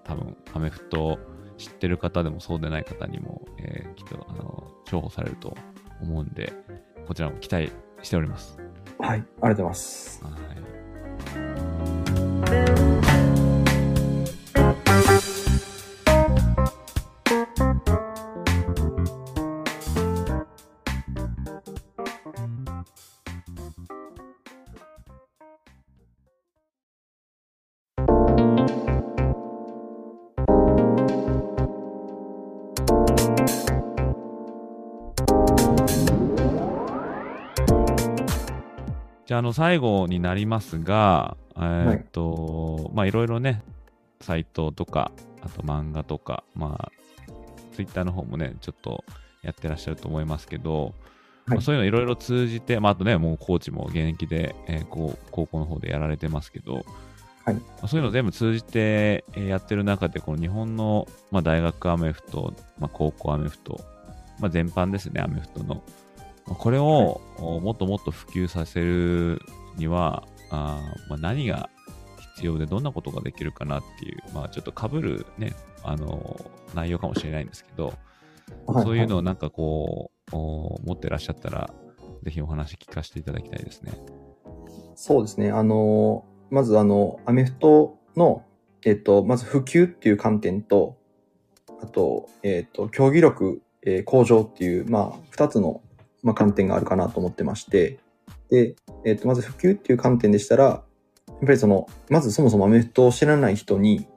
[0.04, 1.20] 多分アメフトを
[1.58, 5.56] 知ってる方でもそうでない方にも、えーきっと、あの重宝されると
[6.02, 6.54] 思うんで、
[7.08, 8.58] こちらも期待しております。
[9.00, 10.24] はい、ありがとうございます。
[10.24, 10.30] は
[12.90, 12.93] い
[39.34, 43.64] じゃあ、あの、最後になりますが、えーっと、まあ、いろいろね、
[44.22, 46.92] サイトとか、あと漫画とか、まあ、
[47.74, 49.04] ツイッターの方もね、ちょっと
[49.42, 50.94] やってらっしゃると思いますけど、
[51.48, 56.86] まあそういうのいろいろ通じて、まあ、あとね、もうコーチも現役で、えーこう高校の方でやられてますけど、
[57.44, 63.84] はいまあそういうの全部通じてえーやってる中で、この日本の、まあ、大学アメフト、まあ、高校アメフト、
[64.40, 65.82] まあ、全般ですね、アメフトの。
[66.48, 69.42] まあこれを、おもっともっと普及させる
[69.78, 71.70] には、あーまあ、何が
[72.36, 75.54] 必要でどんなことができるかなっていう、まあ、ちょっと被るね、
[75.84, 76.40] あの
[76.74, 77.94] 内容かもしれないんですけど、
[78.84, 81.74] そういうのをなんかこう、お持ってらっしゃったら、
[82.24, 83.92] ぜひお話聞かせていただきたいですね。
[84.96, 85.52] そうですね。
[85.52, 88.44] あの、まずあの、アメフトの、
[88.86, 90.98] えっと、まず普及っていう観点と、
[91.82, 95.82] あと、えっと、競技力、えー向上っていう、まあ、二つの、
[96.24, 98.00] まあ、観点があるかなと思ってまして、
[98.50, 100.74] で、えっと、まず普及っていう観点でしたら、や
[101.36, 104.08] っぱりその、まずそもそもアメフトを知らない人に、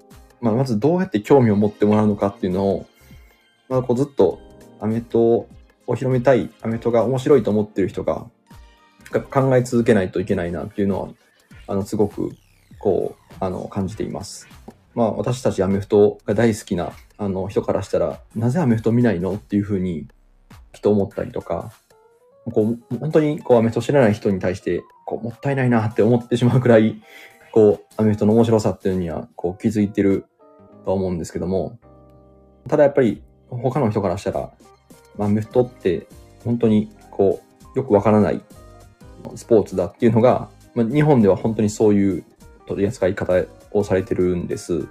[0.41, 2.87] まあ、まずどうやって興味を持ってもらうのかっていうのを、
[3.69, 4.39] まあ、こうずっと
[4.81, 5.49] アメフト
[5.87, 8.27] を広めたい、アメフトが面白いと思ってる人が、
[9.31, 11.09] 考え続けないといけないなっていうのは、
[11.69, 12.33] あの、すごく、
[12.79, 14.49] こう、あの、感じています。
[14.95, 20.09] まあ、私たちアメフトが大好きな、あの、人からしたら、なぜアメフト見ないのっていうふうに、
[20.73, 21.73] きっと思ったりとか、
[22.53, 27.03] こう、本当に、こう、アメフト知らない人に対して、こう、もったいないなって思ってしまうくらい、
[27.53, 30.27] こう、アメフトの面白さっていうのには、こう、気づいてる
[30.85, 31.79] と思うんですけども、
[32.69, 34.53] ただやっぱり、他の人からしたら、
[35.19, 36.07] アメフトって、
[36.45, 37.41] 本当に、こ
[37.75, 38.41] う、よくわからない
[39.35, 42.25] スポーツだっていうのが、まあ、日本では本当にそういう
[42.67, 43.35] 取り扱い方
[43.73, 44.87] をされてるんです。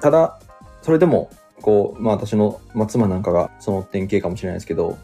[0.00, 0.38] ただ、
[0.82, 1.30] それでも、
[1.62, 4.98] こう、まあ私の、まあ、妻なんかがその典型かもしれないですけど、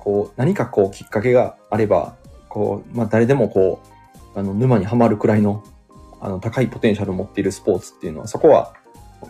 [0.00, 2.16] こう、何かこうきっかけがあれば、
[2.48, 3.80] こう、まあ誰でもこ
[4.34, 5.62] う、あの、沼にはまるくらいの、
[6.20, 8.74] あの、高いポテンシャルを持っているスポーツっていうのは、そこは、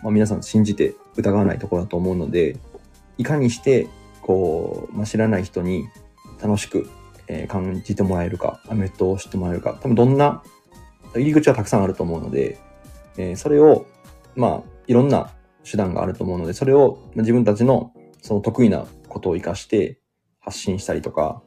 [0.03, 2.57] まあ皆さん信じて疑わないところだと思うので、
[3.19, 3.89] いかにして、
[4.23, 5.89] こう、まあ、知らない人に
[6.41, 6.89] 楽しく
[7.31, 10.43] えー感じてもらえるか、アメフトを知ってもらえるか、多分どんな
[11.15, 12.59] 入り口はたくさんあると思うので、
[13.17, 13.87] えーそれを、
[14.35, 15.31] まあ、いろんな
[15.65, 20.00] 手段があると思うので、それをまあ自分たちのその得意なことを活かして
[20.51, 21.43] 発信したりとか、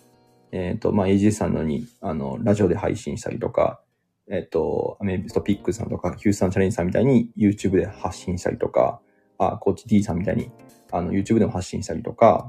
[0.54, 3.82] えっ、と、まあ、AG さんのに、あの、ラジオで配信したりとか、
[4.30, 9.02] えっ、と、アメフトピックさんとか、ヒュースタンチャレンジさんみたいに YouTube で発信したりとか、
[9.38, 10.52] あ、コーチ D さんみたいに、
[10.92, 12.48] あの、YouTube でも発信したりとか、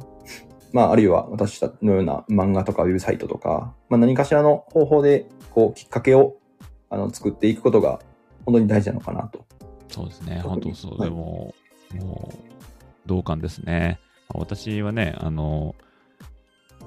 [0.72, 6.36] まあ、あるいは私のような漫画とかウェブサイトとか、まあ、何かしらの方法で、こう、きっかけを、
[6.90, 8.00] あの、作っていくことが、
[8.44, 9.44] 本当に大事なのかなと。
[9.88, 10.98] そうですね、本当そう。
[10.98, 11.54] はいでも、
[11.94, 12.38] もう、
[13.06, 13.98] 同感ですね。
[14.28, 15.74] 私はね、あの、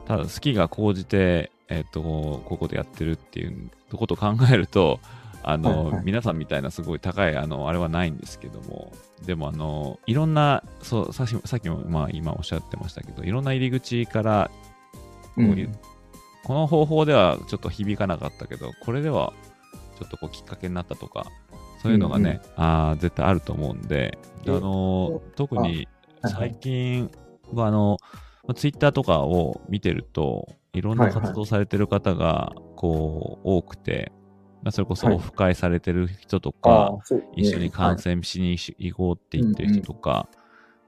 [0.08, 5.00] ただ好きが高じて、えっ、と、こういうことやってるっていうことを考えると、
[5.44, 6.06] あの、はいはい。
[6.06, 8.94] 皆さんみたいなすごい高い、あの、あれはないんですけども、
[9.26, 14.52] でも、あの、いろんな、そう、さっきさっきも、まあ、今おっしゃってましたけど、いろんな入り口から、
[15.36, 15.70] うこういう
[16.48, 19.34] この方法ではちょっと響かなかったけど、これでは
[20.00, 21.28] ちょっとこうきっかけになったとか、
[21.84, 25.90] そういうのがね、あー絶対あると思うんで、であの特に
[26.22, 26.56] はいはい
[28.48, 34.12] 最近はあの、ツイッターとかを見てると、いろんな活動されてる方がこう多くて、
[34.64, 35.16] まあそれこそはい。
[35.16, 36.98] オフ会されてる人とあか、
[37.36, 40.30] 一緒に観戦しに行こうって言ってる人とか、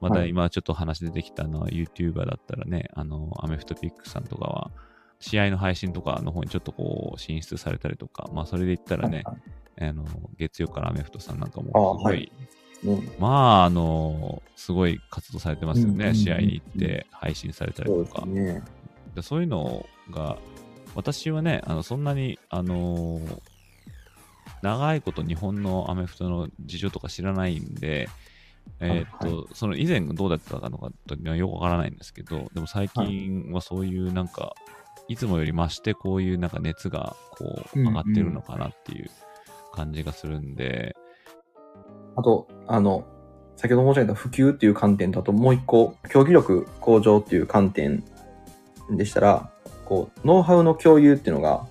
[0.00, 0.30] またはい。
[0.30, 4.70] 今ちょっと話出てきたのは YouTuber だったらね、あの、アメフトピックさんとかは、
[5.18, 9.36] 試合の配信とかの方にちょっとこう進出されたりとか、まあそれで言ったらね、はい
[9.82, 10.04] あの、
[10.36, 12.30] 月曜からアメフトさんなんかあもすごい、
[12.84, 18.26] はいねまああの、すごい活動されてますよね、うんうんうん試合に行って配信されたりそうとか。
[18.26, 18.62] ですね。
[19.14, 20.38] でそういうのが、
[20.94, 23.40] 私はね、あのそんなに、あのー
[24.62, 28.08] 長いこと日本のアメフトの事情とか知らないんで、
[28.80, 34.54] えーっと、はその以前どうだったのかとはよくわからないんですけど、でも最近はそういうなんか、
[35.08, 39.10] いつもより増してこういうなんか熱がこううんうん上がってるのかなっていう
[39.72, 40.94] 感じがするんで、
[42.16, 43.04] あと、あの、
[43.56, 48.04] 先ほど申し上げた普及っていう観点と、あともう一個、競技力向上っていう観点
[48.90, 49.50] でしたら、
[49.84, 51.66] こう、ノウハウの共有っていうのが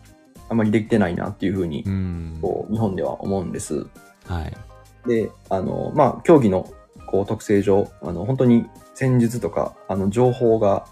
[0.50, 2.38] あまりできてないなっていうふうに、うん。
[2.42, 3.88] こう、日本では思うんです。
[4.28, 4.58] はい。
[5.08, 6.70] で、あの、まあ、競技の
[7.08, 10.86] こう特性上、あの、本当に戦術とか、あの、情報が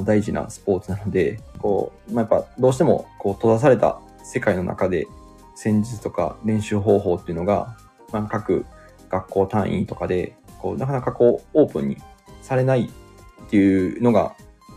[0.00, 5.06] 大事なスポーツなので、こう、まあ、やっぱどうしてもこう閉ざされた世界の中で
[5.54, 7.76] 戦術とか練習方法っていうのが、
[8.10, 8.64] まあ、各
[9.12, 11.98] 学校単位とかで、こう、なかなかこう、オープンに
[12.40, 14.34] されないっていうのが、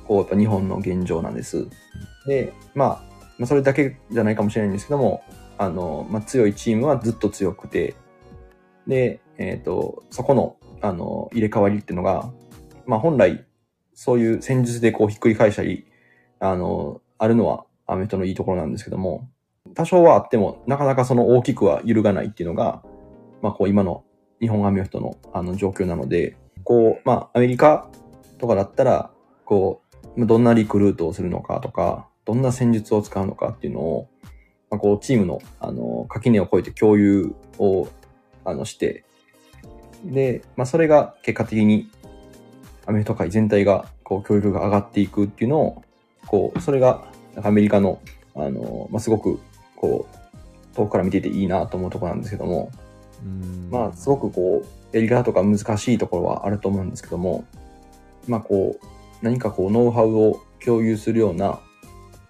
[0.08, 1.68] こう、やっぱ日本の現状なんです。
[2.28, 2.88] で、まあ、
[3.38, 5.24] まあ、それだけじゃないかもしれないんですけども、
[5.58, 7.96] あの、まあ、強いチームはずっと強くて、
[8.88, 12.30] で、えっ、と、そこの、あの、入れ替わりっていうのが、
[12.86, 13.46] まあ、本来、
[13.94, 15.86] そういう戦術でこうひっくり返したり、
[16.40, 19.30] あの、あるのはアメフトのいいところなんですけども、
[19.74, 22.84] 多少はあっても、なかなかその大きくは揺るがないっていうのが、
[23.42, 24.04] まあ、こう今の
[24.40, 27.90] 日本アメフトのあの状況なので、こう、まあ、アメリカ
[28.38, 29.12] とかだったら、
[29.46, 29.82] こ
[30.18, 34.10] う、どんなリクルートをするのかとか、どんな戦術を使うのかっていうのを、
[34.70, 37.88] まあ、こう、チームの、あの、垣根を越えて共有を、
[38.44, 39.06] あの、して、
[40.04, 41.90] で、まあ、それが結果的に、
[42.88, 45.84] アメフト界全体が、こう、教育が上がっていくっていうのを、
[46.26, 47.08] こう、それが、
[47.44, 48.00] アメリカの、
[48.36, 49.40] あの、まあ、すごく、
[49.76, 52.72] こう、遠くから見てていいなと思うところなんですけども、
[53.72, 57.46] まあ、すごくこう、やり方とか難しいところはあると思うんですけども、
[58.28, 58.86] まあ、こう、
[59.22, 61.60] 何かこう、ノウハウを共有するような、ま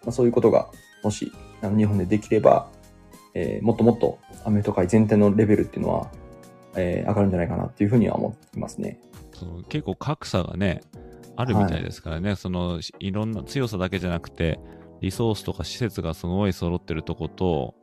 [0.07, 0.69] あ、そういうことが、
[1.03, 1.31] もし、
[1.61, 2.69] あの日本でできれば、
[3.33, 6.11] えーもっともっとアメフト界全体のレベルっていうのは、
[6.75, 8.99] えー上がるんじゃないかなっていうふうには思ってますね。
[9.33, 10.81] そう結構格差がね、
[11.35, 14.59] あるみたいですからね、そのしいろんな強さだけじゃなくて、
[15.01, 17.75] リソースとか施設がすごい揃ってるとこと、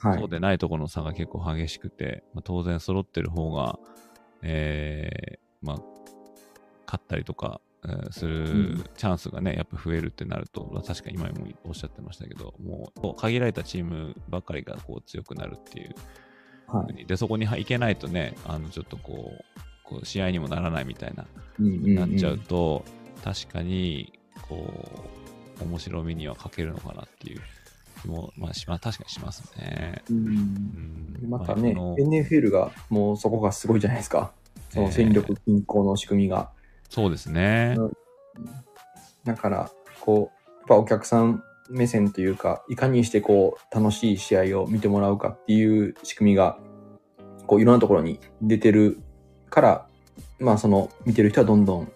[0.00, 0.18] はい。
[0.18, 3.78] そうでないところの差が結構激しくて、まあ、当然揃ってる方が、
[4.42, 5.76] えーまあ、
[6.86, 8.44] 勝ったりとか、えーすうる
[8.76, 15.94] んチャンスがね、やっぱ増えるってなると、まあ確かに今もおっしゃってましたけど、もう限られたチームばっかりがこう強くなるっていう
[16.66, 17.06] はい。
[17.06, 21.26] で、そこに行けないとね、あのちょっとこう、こう試合にもならないみたいな
[21.58, 22.84] なっちゃうと、
[23.24, 24.12] 確かに、
[24.48, 24.72] こ
[25.60, 27.57] う、面白みには欠けるのかなっていう気
[28.06, 30.02] も、まあ、しま確かにしますね。
[30.10, 34.32] うんうんまたね、あの NFL がもうそこがすごいじゃないですか。
[34.70, 36.50] その戦力均衡の仕組みが。
[36.88, 37.74] そうですね。
[37.76, 37.92] うん
[39.24, 46.58] だから、こう、やっぱお客さん目線というか、いかにしてこう、楽しい試合を見てもらうかっていう仕組みが、
[47.46, 49.00] こう、いろんなところに出てる
[49.50, 49.86] から、
[50.38, 51.92] まあ、その、見てる人はどんどん、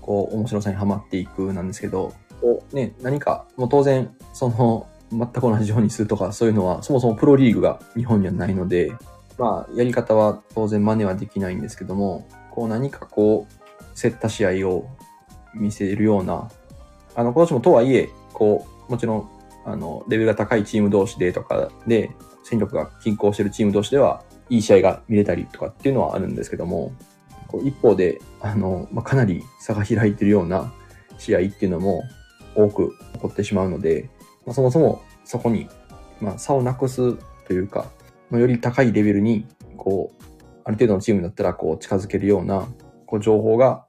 [0.00, 8.92] こう、面白さにはまっていくなんですけど、こう、ね、何か、もう当然、その、全く同じようにするとか、そういうのは、そもそもプロリーグが日本にはないので、
[9.38, 14.88] まあ、やり方は当然真似はできないんですけども、こう、何かこう、競った試合を
[15.54, 16.50] 見せるような、
[17.14, 19.30] あの、今年もとはいえ、こう、もちろん、
[19.64, 22.10] あの、レベルが高いチーム同士でとかで、
[22.44, 26.92] 戦力が均衡してるチーム同士では、いい試合が見れたりとかっていうのはあるんですけども、
[27.46, 30.72] こう一方で、あの、まあ、かなり差が開いてるような
[31.18, 32.02] 試合っていうのも
[32.54, 34.10] 多く起こってしまうので、
[34.46, 35.68] まあ、そもそもそこに、
[36.20, 37.90] まあ、差をなくすというか、
[38.30, 40.24] まあ、より高いレベルに、こう、
[40.64, 42.68] ある程度のチームだったら、こう、近づけるような、
[43.06, 43.86] こう、情報が、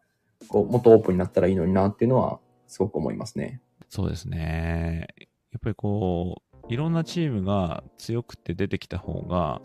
[0.47, 3.61] こう、もっとオープンになったらいいのになっていうのは、すごく思いますね。
[3.89, 5.07] そうですね。
[5.51, 9.61] やっぱりこう、いろんなチームが強くて出てきた方が、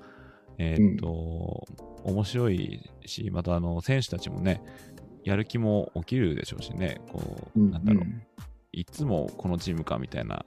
[0.58, 1.66] えーっと、
[2.04, 4.62] 面白いし、またあの、選手たちもね、
[5.24, 8.04] やる気も起きるでしょうしね、こう、なんだろう、
[8.72, 10.44] いつもこのチームかみたいな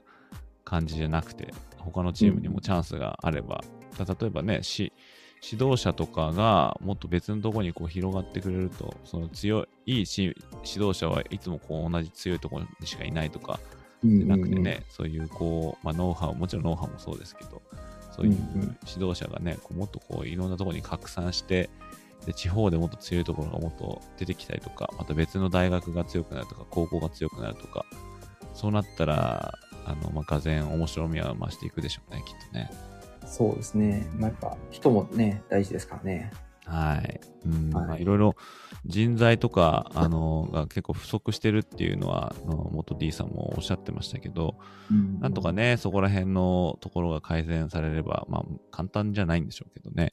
[0.64, 3.62] 感じじゃなくて、他のチームにもチャンスがあれば、
[3.98, 4.92] 例えばね、し
[5.42, 13.58] 指導者とかがもっと別のところにこう広がってくれると、その強い、指導者はいつもこう同じ強いところにしかいないとか
[14.04, 17.60] うんじゃなくてね、そういうこう、まあ、ノウハウ、もちろんノウハウもそうですけど、
[18.14, 18.78] そういううんうん。
[18.86, 21.70] 指導者がね、こうもっとこういろんなところに拡散して、
[22.24, 27.84] で地方でもっと強いところがもっと出てきたりとか、また別の大学が強くなるとか、高校が強くなるとか、
[28.54, 32.70] そうなったら、あの、まあ、がぜん面白みは増していくでしょうね、きっとね。
[33.26, 34.06] そうですね。
[34.16, 36.32] まあ、やっぱ人もね、大事ですからね。
[36.64, 37.20] はい。
[37.46, 38.36] うん、はいまあ、いろいろ
[38.86, 44.56] 人材とか、あの、が結構不足してるっていうのは、あの元 D さんもおっしゃってましたけど、
[45.20, 50.10] なんとかね、そこら辺のところが改善されれば、まあ、簡単じゃないんでしょうけどね。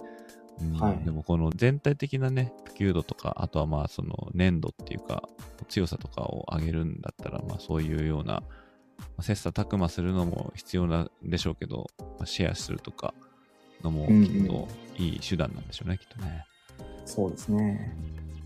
[0.62, 5.24] うんはいでも、この全体的なね、普及度とか、あとはまあ、その粘度っていうか、
[5.70, 8.59] 強さとかを上げるんだったら、まあ、そういうような、まあ
[9.22, 13.14] 切磋琢磨するのも必要なんでしょうけど、まあシェアするとか
[13.84, 16.46] のもうんうんきっといい手段なんでしょうね、きっとね。
[17.06, 17.96] そうですね。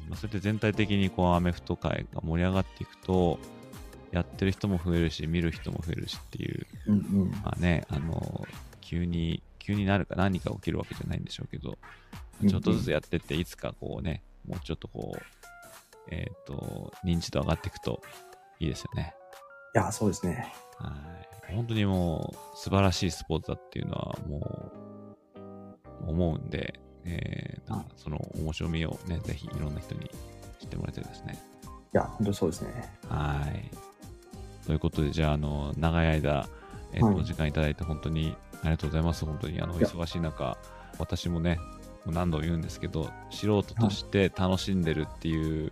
[0.09, 3.39] まあ、それで全体的にこうアメフト界が盛り上がっていくと、
[4.11, 7.31] やってる人も増えるし、見る人も増えるしっていう、うんうん。
[7.43, 8.47] まあね、あの、
[8.81, 11.77] 急に急になるか何か起きるわけじゃないんでしょうけど、
[12.41, 15.21] うんちょっとずつやってって、いつかこうね、もうちょっとこう、
[16.09, 18.01] えっ、と、認知度上がっていくと
[18.59, 19.13] いいですよね。
[19.75, 20.53] いや、そうですね。
[20.77, 20.89] は
[21.49, 21.55] い。
[21.55, 24.71] 本当にもう、素晴らしいスポーツだっていうのは、も
[26.07, 30.09] う、思うんで、えー、なんかその面白みをね、ぜひいろんな人に
[30.59, 31.37] 知ってもらいたいですね。
[31.93, 32.93] いや、本当そうですね。
[33.09, 33.69] はい。
[34.65, 36.47] ということで、じゃあ、あの、長い間、
[36.93, 39.25] えっ、と、はいお時間いただいて本当にありがとうございます。
[39.25, 40.57] 本当に、あの、忙しい中、
[40.99, 41.59] 私もね、
[42.05, 45.71] 何度も言うんですけど、素人として楽しんでるっていう、うー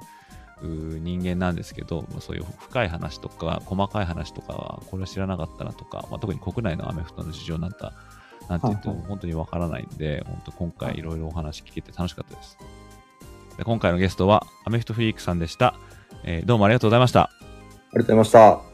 [0.67, 7.93] 人間なんですけど、まあそういう深い話とか、細かい話とかは、これは知らなかったなとか、まあ、特に国内のアメフトの事情なんか、
[8.49, 12.57] なんて言っても本当にわからないんで、本当今回いろいろお話聞けて楽しかったです。
[13.57, 15.75] で今回のゲストは、アメフトフリークさんでした。
[16.23, 17.21] えーどうもありがとうございました。
[17.21, 17.29] あ
[17.93, 18.31] りがとうございまし
[18.65, 18.70] た。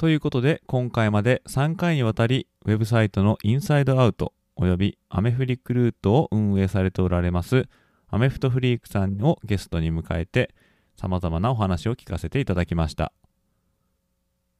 [0.00, 7.68] ということで、今回まで3回にわたり、ウェブサイトのインサイドアウトおよびアメフリクルートを運営されておられます、
[8.08, 10.54] アメフトフリークさんをゲストに迎えて、
[10.96, 13.12] 様々なお話を聞かせていただきました。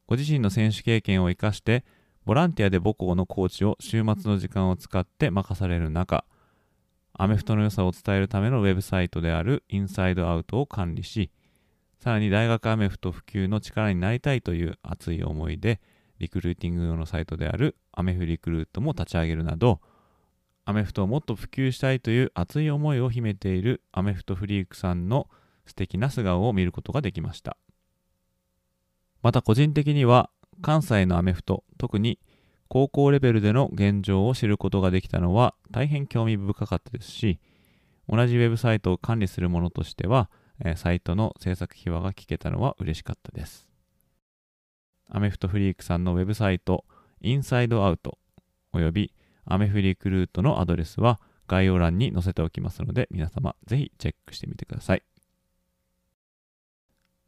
[0.07, 1.87] ご自身の選手経験を生かして、
[2.27, 6.27] ボランティアで母校のコーチを週末の時間を使って任される中、
[7.15, 11.31] アメフトの良さを伝えるためのウェブサイトであるインサイドアウトを管理し、
[12.01, 15.81] さらに大学アメフト普及の力になりたいという熱い思いで、
[16.19, 19.81] リクルーティング用のサイトであるアメフリクルートも立ち上げるなど、
[20.65, 25.29] アメフトをもっと普及したいという熱い思いを秘めているアメフトフリークさんの
[25.67, 27.59] 素敵な素顔を見ることができました。
[29.23, 30.31] また個人的には
[30.63, 32.19] 関西のアメフト、特に
[32.69, 37.41] 高校レベルでの現状を知ることができたのは大変興味深かったですし、
[38.09, 40.31] 同じウェブサイトを管理する者としては、
[40.65, 43.69] えサイトの制作秘話が聞けたのは嬉しかったです。
[45.09, 46.85] アメフトフリークさんのウェブサイト、
[47.21, 48.19] インサイドアウト、
[48.73, 49.13] および
[49.45, 55.03] アメフリクルートのアドレスは概要欄に載せておきますので、皆様ぜひチェックしてみてください。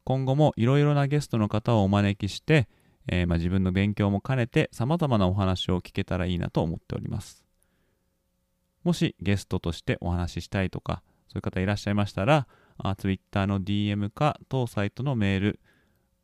[0.05, 2.69] 今後もいろいろなゲストの方をお招きして、
[3.09, 7.45] えーま、自分の勉強も兼ねて様々なお話を聞けたらいいなと思っております。
[8.85, 12.47] もしゲストとしてお話ししたいとか、そういう方いらっしゃいましたら、
[12.85, 15.61] あ Twitter の DM か当サイトのメール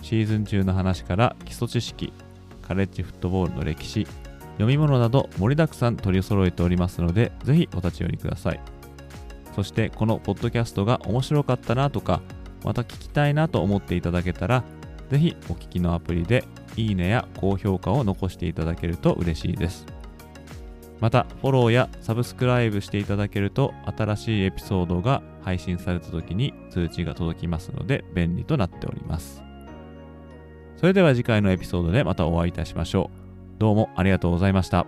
[0.03, 2.12] シーズン中の話から基礎知識、
[2.61, 4.07] カレッジフットボールの歴史、
[4.55, 8.61] 読み物など盛りだくさん取り揃えておりますので、ぜひお立ち寄りください。
[9.55, 12.20] そしてこのポッドキャストが面白かったなとか、
[12.64, 14.64] また聞きたいなと思っていただけたら、
[15.11, 16.44] ぜひお聞きのアプリで
[16.76, 19.86] いいねや高評価を残していただけると嬉しいです。
[21.00, 29.41] また、フォローやサブスクライブしていただけると、新しいエピソードが配信された時に通知が届きますので、便利となっております。
[30.83, 33.61] それでは次回のエピソードでまたお会いいたしましょう。
[33.61, 34.85] どうもありがとうございました。